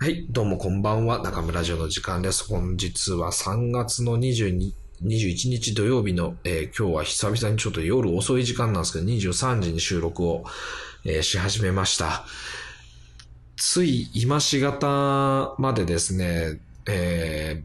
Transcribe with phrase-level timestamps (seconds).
[0.00, 1.24] はい、どうもこんばんは。
[1.24, 2.46] 中村城の時間です。
[2.48, 10.44] 本日は3月の22 21日土曜日の、えー今日は久々にちょっと夜遅い時間なんですけど、23時に収録を、
[11.04, 12.24] えーし始めました。
[13.56, 17.64] つい今しがたまでですね、え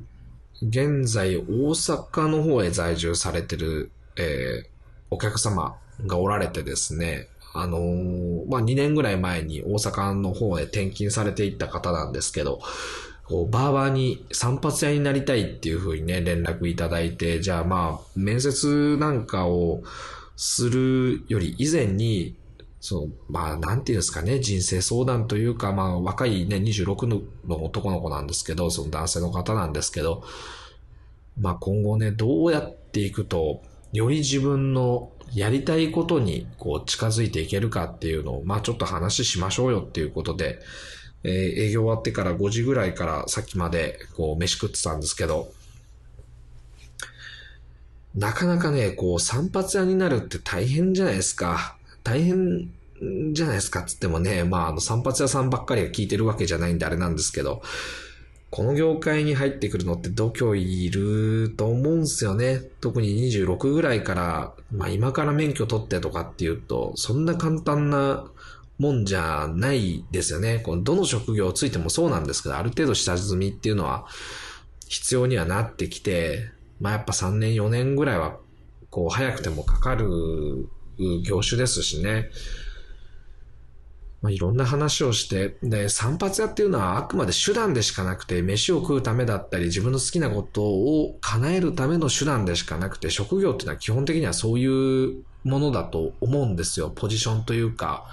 [0.59, 4.63] ー現在大阪の方へ在住されてる、え
[5.11, 5.75] お客様
[6.07, 12.59] がおられてですね、あのーまあ、2年ぐらい前に大阪の方へ転勤されていった方なんですけど、
[13.25, 19.83] こうバーバーに散髪屋になりたいっていう風にね、連絡いただいて、じゃあまあ、面接なんかを
[20.35, 22.35] するより以前に、
[22.81, 30.23] その、まあ、なんていうんですかね、人生相談というか、まあ、若いね、26のの男の子なんですけど、その男性の方なんですけど、
[31.39, 33.61] まあ、今後ね、どうやっていくと、
[33.93, 40.59] より自分のやりたいことにこう近づいていけるかっていうのを、まあちょっと話しましょうよっていうことで、
[41.23, 45.51] えー営業終わってから5時ぐらいからさっきまでこう飯食ってたんですけど、
[48.15, 51.77] なかなかね、こう散髪屋になるって大変じゃないですか。
[52.03, 52.69] 大変
[53.33, 57.61] じゃないですかっつってもね、まああの散髪屋さんばっかりが聞いてるわけじゃないんであれなんですけど、
[58.53, 62.61] この業界に入ってくるのって度胸いると思うんすよね。
[62.81, 68.29] 特に26ぐらいから、まあ今から免許取ってとかっていうと、そんな簡単な
[68.77, 70.59] もんじゃないですよね。
[70.59, 74.05] このどの職業ついてもそうなんですけど、ある程度下積みっていうのは
[74.87, 78.37] 必要にはなってきて、まあやっぱ3年4年ぐらいは、
[78.91, 80.69] こう早くてもかかる
[81.25, 82.29] 業種ですしね。
[84.23, 96.89] まあ、いろんな話をして、で、散髪屋っていうのはあくまで手段でしかなくて、飯を食うためだったり、自分の好きなことを叶えるための手段でしかなくて、職業っていうのは基本的にはそういうものだと思うんですよ。
[96.89, 98.05] ポジションというか、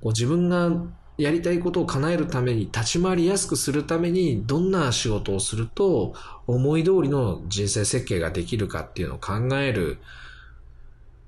[0.00, 0.70] こう自分が
[1.16, 6.14] やりたいことを叶えるために、立ち回りやすくするために、どんな仕事をすると、
[6.46, 9.98] 思い通りの人生設計ができるかっていうのを考える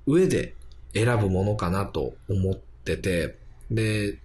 [0.07, 0.55] 上で
[0.95, 3.40] 選ぶものかなと思ってて、
[3.71, 4.19] で、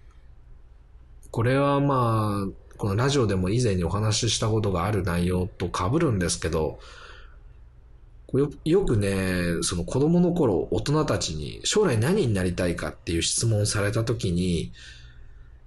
[1.30, 6.78] これはまあ、このラジオでも以前にお話ししたことがある内容と被るんですけど、
[8.32, 14.72] よよくね、その子供の頃、大人たちに将来何になりたいかっていう質問された時に、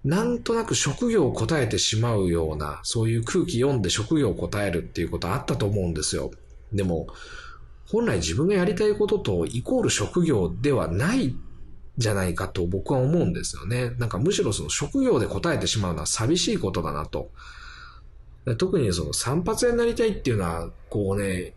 [0.04, 6.32] なんとなく職業を答えてしまうような、そういう空気読んで職業を答えるっていうことあったと思うんですよ。
[6.72, 7.08] でも、
[7.88, 11.36] 本来自分がやりたいこととイコール職業ではない
[12.00, 13.92] じゃないかと僕は思うんですよね。
[14.00, 17.30] なんかむしろその職業で答えてしまうのは寂しいことだなと。
[18.58, 21.54] 特にその散髪屋になりたいっていうのは、こうね、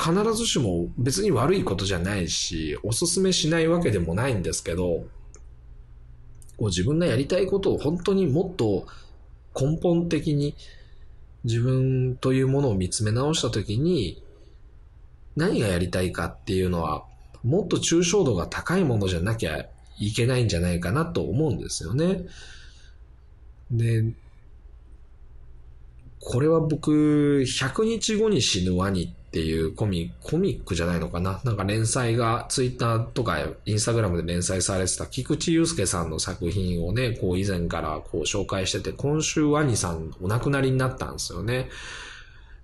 [0.00, 5.04] 必ずしも別に悪いことじゃないし、おすすめしないわけでもないんですけど、
[6.56, 8.86] こう自分がやりたいことを本当にもっと
[9.60, 10.56] 根本的に
[11.42, 14.22] 自分というものを見つめ直したときに、
[15.34, 17.07] 何がやりたいかっていうのは、
[17.44, 19.66] もっと抽象度が高いものじゃなきゃ
[19.98, 22.26] いけないんじゃないかなと思うんですよね。
[23.70, 24.04] で、
[26.20, 31.40] これは僕、100日後に死ぬワニっていうコミコミックじゃないのかな？
[31.44, 41.68] なんか連載がツイッターとかインスタグラムで連載されてた菊池雄介さんの作品をね、こう以前からこう紹介してて、今週ワニさんお亡くなりになったんですよね。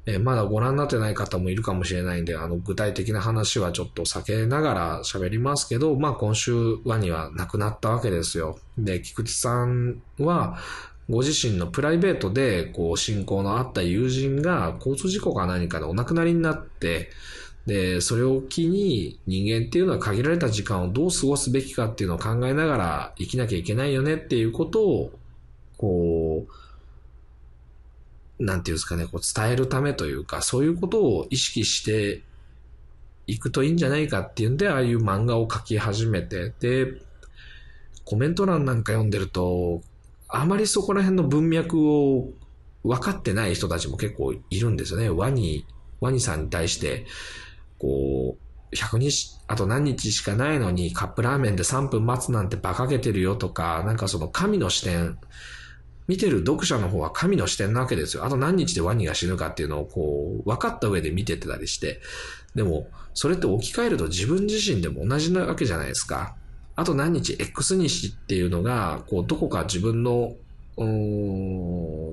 [0.06, 6.52] えまだご覧になってない方もいるかもしれないんで、あの、具体的な話はちょっと避けながら喋りますけど、まあ今週
[6.84, 8.58] ワニは亡くなったわけですよ。
[8.76, 10.58] で、菊池さんは、
[11.08, 17.10] ご自身のプライベートで、こう、親交のあった友人が交通事故か何かでお亡くなりになって、
[17.66, 25.12] で、それを機に人間っていうのは限られた時間をどう過ごすべきかっていうのを考えながら生きなきゃいけないよねっていうことを、
[25.78, 26.63] こう、
[28.38, 32.22] なんていうんですかね、こう伝えるためというか、そういうことを意識して
[33.26, 37.00] いくといいんじゃないかっていうんで、ああいう漫画を描き始めて、で、
[38.04, 39.82] コメント欄なんか読んでると、
[40.28, 42.28] あまりそこら辺の文脈を
[42.82, 45.08] 分かってない人たちも結構いるんですよね。
[45.08, 45.64] ワニ、
[46.00, 47.06] ワニさんに対して、
[47.78, 48.36] こ
[48.72, 55.18] う、100日、あと何日しかないのにカップラーメンで3分待つなんて馬鹿げてるよとか、なんかその神の視点、
[56.06, 58.24] 見てる読者の方は神の視点なわけですよ。
[58.24, 62.00] あと何日でワニが死ぬかっていうのをこう、分かった上で見ててたりして。
[62.54, 66.34] でも、それって置き換えると自分自身でも同じなわけじゃないですか。
[66.76, 70.34] あと何日 X 日っていうのが、こう、どこか自分の、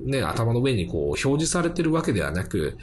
[0.04, 2.78] ね、頭の上にこう、表示されてるわけではなく、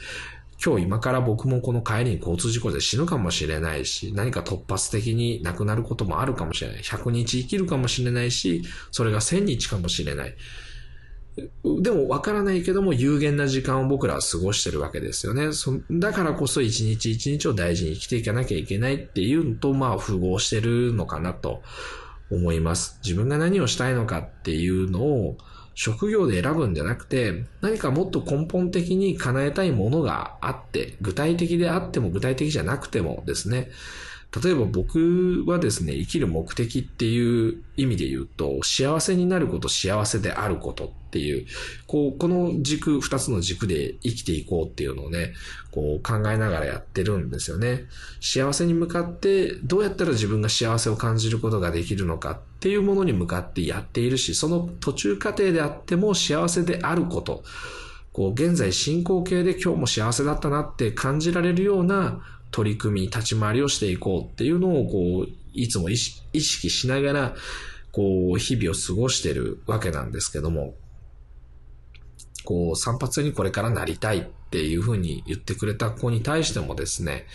[0.62, 6.82] 今日今から僕もこの帰りに交通事故で死ぬかもしれないし、何か突発的に亡くなることもあるかもしれない。
[6.82, 10.34] 100日生きるかもしれないし、それが1000日かもしれない。
[11.82, 15.48] でも分からないけども有限な時間を僕らは過ごしてるわけですよね。
[15.90, 21.62] だからこそ一日一日を大事に生きていかなきゃいけないっていうのと、まあ符合してるのかなと
[22.30, 22.98] 思います。
[23.02, 25.36] 自分が何をしたいのかっていうのを
[25.74, 33.70] 職業で選ぶんじゃなくて、何かもっと根本的に叶えたいものがあって、具体的であっても具体的じゃなくてもですね、
[34.42, 41.46] 例えば僕はですね、生きる目的っていう意味で言うと、幸せになること、幸せであることっていう、
[41.88, 45.34] こう、この軸、二つの軸で生きていこうっていうのをね、
[45.72, 47.86] こう考えながらやってるんですよね。
[48.20, 57.42] 幸せに向かって、どうやったら自分が幸せを感じることができるのかっていうものに向かってやっているし、その途中過程であっても幸せであること、
[58.12, 67.34] こう、現在進行形で今日も幸せだったなって感じられるような取り組み、立ち回りをしていこうっていうのを、こう、いつも意識しながら、
[67.92, 70.74] こう、日々を過ごしてるわけなんですけども、
[72.44, 77.26] こう、散髪にこれからなりたいっていうふうに言ってくれた子に対してもですね、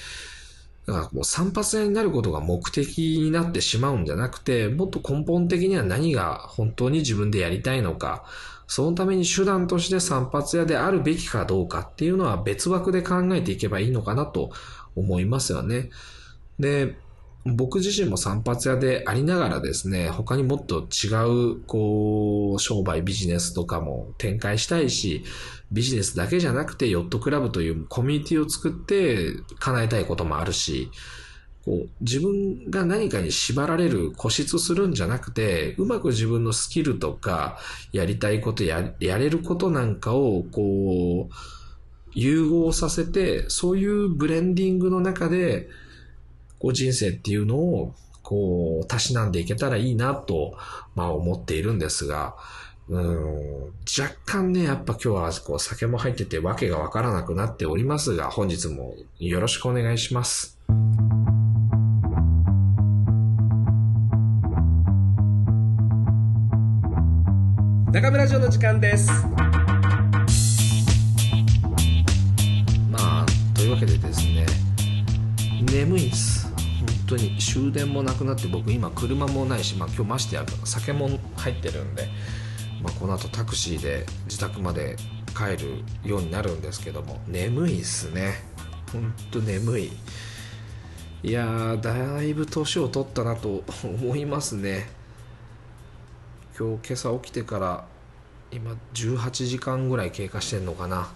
[0.85, 8.25] だからもう散髪屋になることが目的になってしまうんじゃなくて、もっと根本的には何が本当に自分でやりたいのか、
[8.67, 14.51] そのために手段として散髪屋であるべきかどうかっていうのは別枠で考えていけばいいのかなと
[14.95, 15.89] 思いますよね。
[16.59, 16.95] で、
[17.45, 21.13] 僕自身も散髪屋でありながらですね、他にもっと違
[21.53, 25.23] う、こう、商売、ビジネスとかも展開したいし、
[25.71, 30.89] ビジネスだけじゃなくて、ヨットクラブというコミュニティを作って叶えたいこともあるし、
[31.65, 37.59] こう、自分が何かに縛られる、固執するんじゃなくて、うまく自分のスキルとか、
[37.91, 41.33] やりたいことや、やれることなんかを、こう、
[42.15, 45.69] 融合させて、そういうブレンディングの中で、
[46.59, 50.57] こう人生っていうのを、こう、たしなんでいけたらいいなと、
[50.95, 52.35] まあ思っているんですが、
[52.87, 53.63] うん、
[53.99, 60.59] 若干ね、やっぱ今日はこう酒も入っててわけがわからなくなっておりますが、本日もよろしくお願いします。
[67.91, 69.09] 中村城の時間です。
[73.75, 74.45] わけでですね
[75.73, 76.47] 眠いんです。
[76.47, 76.55] 本
[77.07, 77.37] 当に。
[77.37, 82.07] 終電もなくなって僕今車もないし、まあ、今日ましてや酒も入ってるんで、
[82.81, 84.95] まあ、この後タクシーで自宅まで
[85.35, 88.35] 帰るようになるんですけども眠いっすね。
[88.93, 89.91] 本当眠い。
[91.23, 94.87] いやだいぶ年を取ったなと 思いますね。
[96.57, 97.85] 今日今朝起きてから
[98.51, 101.09] 今18時間ぐらい経過してんのかな。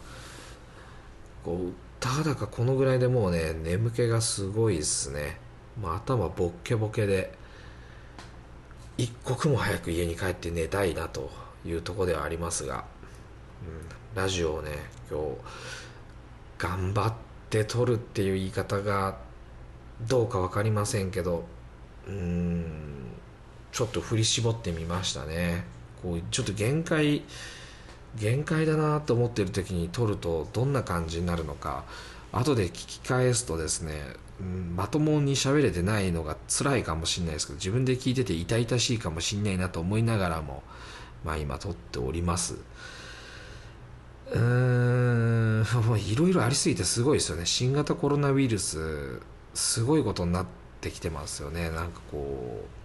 [1.45, 5.37] こうただかこのぐらいでもうね眠気がすごいですね、
[5.81, 7.33] まあ、頭ボッケボケで
[8.97, 11.29] 一刻も早く家に帰って寝たいなと
[11.65, 12.85] いうとこではありますが、
[14.15, 14.71] うん、ラジオをね
[15.09, 15.25] 今日
[16.57, 17.13] 頑張っ
[17.49, 19.17] て撮るっていう言い方が
[20.07, 21.43] どうか分かりませんけど
[22.07, 22.99] うん
[23.71, 25.63] ちょっと振り絞ってみましたね。
[26.01, 27.23] こうちょっと限界
[28.15, 31.83] 限界だなと思ってる時に撮るとどんな感じになるのか。
[32.31, 33.93] 後で聞き返すとですね、
[34.39, 40.61] うん、まともに喋れてないのが辛いかもしれないですけど自分で聞いてて痛々しいかもしれないなと思いながらも
[41.23, 42.55] まあ今撮っております。
[44.31, 47.47] うーんいろいろありすぎてすごいですよね。
[47.47, 49.19] 新型コロナウイルス
[49.55, 50.45] すごいことになっ
[50.81, 51.71] てきてますよね。
[51.71, 52.78] なんかこう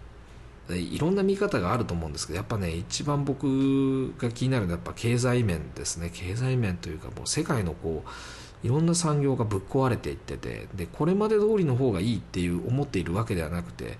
[0.71, 13.99] いろんな見方があると思うんですけどやっぱね一番僕が気になるのはやっぱ経済面ですね経済面というかもう世界のこういろんな産業がぶっ壊れていっててでこれまで通りの方がいいっていう思っているわけではなくて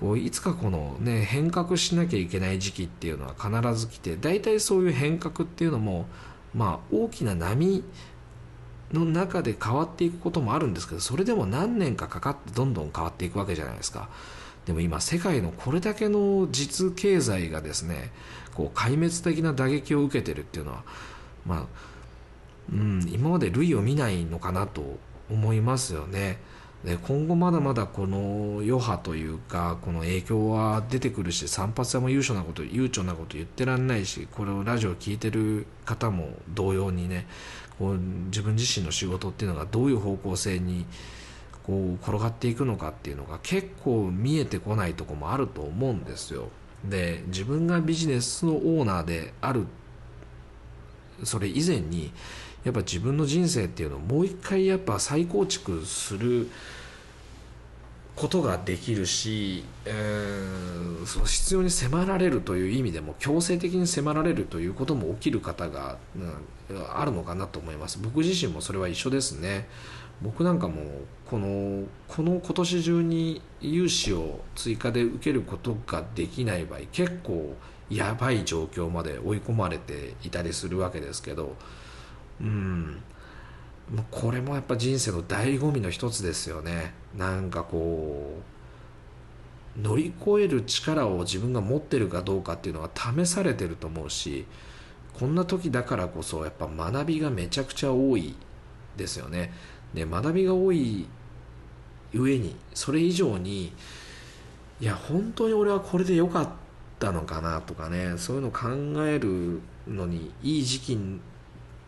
[0.00, 6.06] こういつかこのね変革しなきゃいけない時期っていうのは必ず来て大体そういう変革っていうのも
[6.52, 7.84] まあ大きな波
[8.92, 14.08] の中で変わっていくこともあるんですけどそれでも何年かかかってどんどん変わっていくわけじゃないですか。
[14.66, 18.10] でも今世界のこれだけの実経済がですね
[18.54, 20.84] こう壊滅的な打撃を受けてるっていうのは
[21.44, 21.66] まあ
[22.72, 24.98] うん今まで類を見ないのかなと
[25.30, 26.38] 思いますよね。
[26.84, 37.28] で今後まだまだこの余波というかこの影響は出てくるし散髪屋も悠長なこと悠長なこと言ってらんないしこれをラジオ聞いてる方も同様にね
[37.78, 40.84] こう自分自身の仕事っていうのがどういう方向性に
[41.66, 46.48] こう転がっていくのかっていうのが結構見えてこないとこもあると思うんですよ。
[46.84, 49.66] で自分がビジネスのオーナーである。
[51.24, 52.12] それ以前に
[52.64, 56.48] やっぱ自分の人生っていうのをもう一回やっぱ再構築する
[58.14, 67.98] ことができるし、えー、その必要に迫られるという意味でも強制的に迫られるということも起きる方が、うん、あるのかなと思います。
[68.02, 69.68] 僕自身もそれは一緒ですね。
[70.20, 70.82] 僕なんかも
[71.32, 77.56] このこの今年中に融資を追加で受けることができない場合結構
[77.88, 81.56] やばい状況まで追い込まれていたりするわけですけど
[82.38, 83.02] うん。
[84.10, 86.92] これもやっぱ人生の醍醐味の一つですよね。
[87.16, 88.42] なんかこ
[89.78, 94.44] う乗り越える力を自分が持ってるかどうかっていうのは試されてると思うし
[95.14, 98.36] こんな時だからこそやっぱ学びがめちゃくちゃ多い
[98.98, 99.50] ですよね。
[99.94, 101.06] で学びが多い
[102.14, 103.72] 上にそれ以上に
[104.80, 106.48] いや本当に俺はこれで良かっ
[106.98, 108.68] たのかなとかねそういうのを考
[109.06, 110.98] えるのにいい時期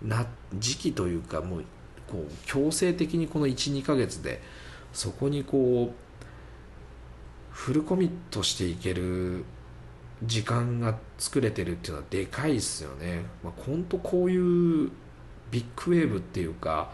[0.02, 1.64] な時期というかもう
[2.10, 4.40] こう強制的にこの12ヶ月で
[4.92, 6.04] そこにこう
[7.50, 9.44] フルコミットしていける
[10.22, 13.22] 時間が作れてるっていうのはでかいですよね。
[13.42, 14.90] まあ、本当こういう
[15.50, 16.90] ビッグウェーブっていうか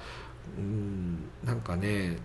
[0.59, 2.19] うんなんかね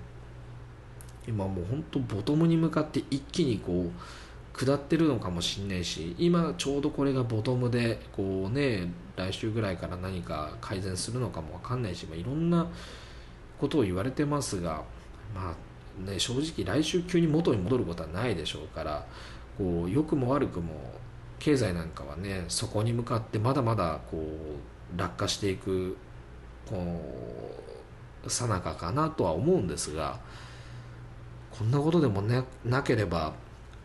[1.27, 12.67] 今もう本当ボトムに向かって一気にこう下ってるのかもしんないし今ちょうどこれがボトムでこうね来週ぐらいから何か改善するのかも分かんないし、まあ、いろんな
[13.59, 14.83] ことを言われてますが
[15.33, 19.05] まあね正直来週急に元に戻ることはないでしょうから
[19.57, 20.73] こう良くも悪くも
[21.39, 25.97] 経済なんかはねそこに向かってまだまだこう落下していく
[26.69, 26.77] こ
[28.25, 30.19] うさなかかなとは思うんですが
[31.57, 33.33] こんなことでも、ね、なければ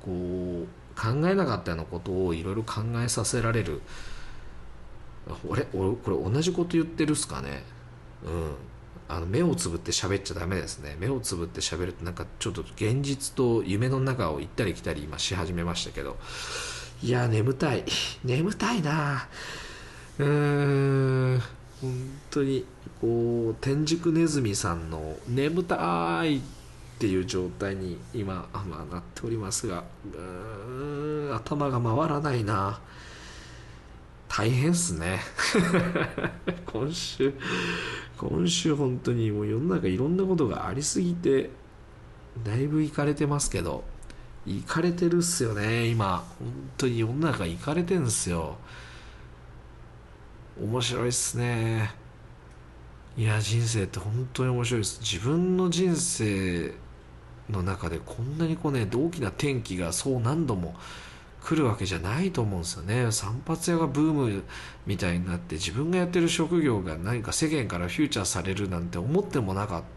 [0.04, 0.66] こう
[1.00, 3.80] 考えなかったようなことをいろいろ考えさせられる。
[5.48, 7.62] 俺俺これ同じこと言ってるっすかね。
[8.24, 8.54] うん。
[9.08, 10.96] あの目をつぶって喋っちゃダメですね。
[10.98, 16.16] 目をつぶって喋るってなんかちょっと現実と夢の中を行ったり来たり今し始めましたけど。
[17.02, 17.84] いや眠たい。
[18.24, 19.26] 眠たいな。
[20.18, 21.42] うーん。
[21.80, 21.92] 本
[22.30, 22.66] 当に
[23.00, 26.42] こう天竺ネズミさんの「眠たい」
[27.00, 32.78] っていう状態に今、まあ、なっておりますがうん頭が回らないな。
[34.28, 35.19] 大変っすね。
[36.66, 37.33] 今週
[38.19, 41.49] 今週本当にもう世の中いろんなことがありすぎて
[42.45, 43.83] だいぶいかれてますけど
[44.47, 46.19] いかれてるっすよね今。
[46.38, 48.59] 本当に世の中いかれてんすよ。
[50.62, 51.95] 面白いっすね。
[53.16, 55.00] いや人生って本当に面白いです。
[55.00, 56.75] 自分の人生
[57.50, 60.75] の中でこんなにこうね大きな転機がそう何度も
[61.42, 63.12] 来るわけじゃないと思うんですよね。
[63.12, 64.42] 散髪屋がブーム
[64.87, 69.90] みたいになって自分がやってる職業が何か世間からフューチャーされるなんて思ってもなかった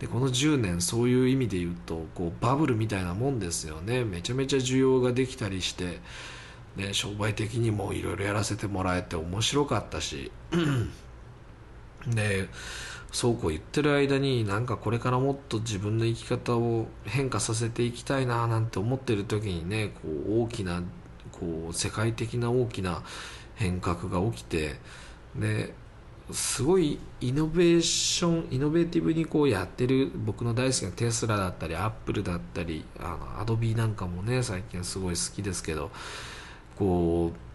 [0.00, 4.02] でこの10年そういう意味で言うとこうバブルみたいなもんですよね。
[4.02, 6.00] めちゃめちゃ需要ができたりして、
[6.74, 10.32] ね、商売的にもいろいろやらせてもらえて面白かったし。
[12.08, 12.48] で
[13.12, 20.82] そうこう言ってる間になんかこれからもっと自分の生き方を変化させていきたいななんて思ってる時にねこう大きな
[21.32, 23.02] こう世界的な大きな
[23.56, 24.76] 変革が起きて
[25.34, 25.74] で
[26.32, 35.90] すごいイノベーションイノベーティブにこうやってる僕の大好きなテスラだったりアップルだったりあのアドビーなんかもね最近すごい好きですけど
[36.78, 37.49] こう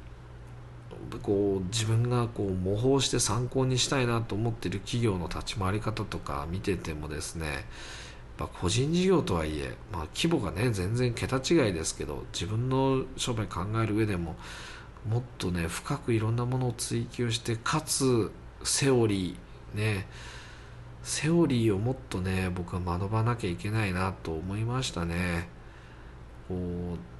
[1.22, 7.56] こう自分がこう模倣して参考にしたいなと思ってる企業の立ち回り方とか見ててもですねやっ
[8.38, 14.36] ぱ個人事業とはいえ、まあ、規模がね全然桁違いですけど自分の商売考える上でも
[15.08, 18.32] もっとね深くいろんなものを追求してかつ
[18.64, 20.08] セオリーね
[21.04, 25.48] セオリーをもっとね僕は学ばなきゃいけないなと思いましたね。
[26.48, 27.15] こう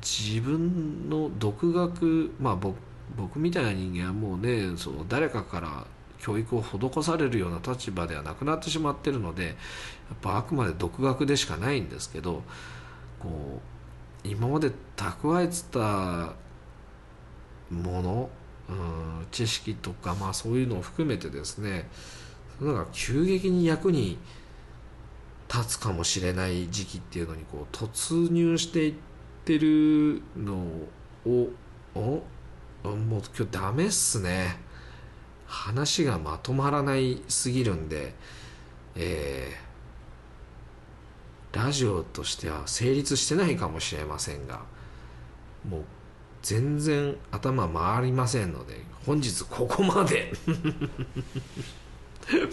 [0.00, 2.76] 自分の独学まあ僕
[3.16, 5.86] 僕みたいな人間はもうねその誰かから
[6.18, 9.54] 教育を施されるような立場ではなくなってしまってるのでやっ
[10.22, 12.42] ぱあくまで独学でしかないんですけど
[13.20, 13.60] こ
[14.24, 16.34] う今まで蓄えてた
[17.70, 18.30] もの、
[18.70, 21.88] うん、知識とか、まあ、そういうのを含めてですね
[22.60, 24.16] なんか急激に役に
[25.52, 29.13] 立つかもしれない時期っていうのにこう突入していって
[29.44, 30.54] ってるの
[31.26, 31.50] を
[31.94, 32.22] おも
[32.86, 34.56] う今日ダメっすね。
[35.46, 38.14] 話がまとまらないすぎるんで
[38.96, 44.62] えー、ラジオとしては成立してないかもしれませんが
[45.68, 45.84] もう
[46.42, 50.32] 全然頭回りませんので本日ここまで。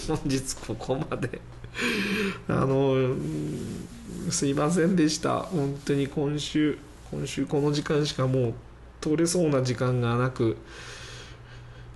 [0.07, 1.39] 本日ここまで。
[2.47, 3.15] あの
[4.29, 5.39] すいませんでした。
[5.39, 6.77] 本当に今週
[7.11, 8.53] 今週この時間しかもう
[9.01, 10.57] 通れそうな時間がなく。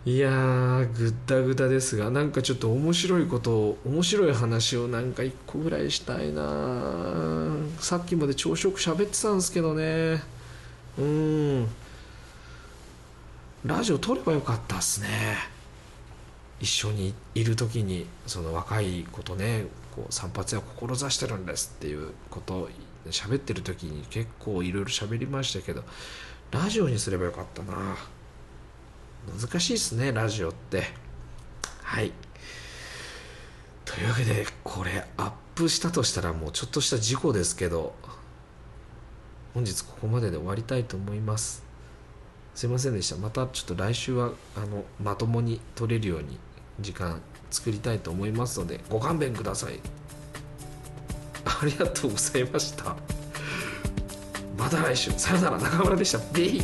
[0.06, 10.22] いやーぐったぐたですがなんかちょっと面白いことを面白い話をなんか一個ぐらいしたいなさっきまで朝食喋ってたんですけどね。
[11.00, 11.68] うん。
[13.66, 15.08] ラジオ撮ればよかったっすね。
[16.60, 22.70] 一緒にいる時にその若い子とねこう散髪屋を志してるんですっていうことを
[23.10, 25.84] 喋ってる時に結構いろいろ喋りましたけど
[26.52, 27.96] ラジオにすればよかったな。
[29.40, 30.84] 難しいですねラジオって。
[31.82, 32.12] はい。
[33.84, 37.94] というわけでこれアップしたとしたらもうちょっとした事故ですけど
[39.54, 41.65] 本日ここまでで終わりたいと思います。
[42.56, 43.18] すいませんでした。
[43.18, 46.40] またちょっと来週はあのまともに取れるように
[46.80, 47.22] 時間
[47.52, 49.80] 作りたいと思いますのでご勘弁ください。
[51.46, 52.96] ありがとうございました。
[54.58, 55.12] また来週。
[55.12, 55.60] さよなら。
[55.60, 56.20] 中村でした。
[56.34, 56.62] ベイ